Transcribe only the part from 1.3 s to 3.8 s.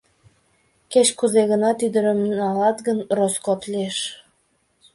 гынат, ӱдырым налат гын, роскот